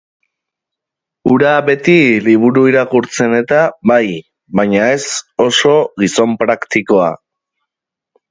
Hura 1.31 1.49
beti 1.67 1.97
liburu 2.27 2.63
irakurtzen-eta 2.69 3.59
bai, 3.91 3.99
baina 4.61 4.89
ez 4.95 5.03
oso 5.47 5.77
gizon 6.05 6.33
praktikoa. 6.45 7.13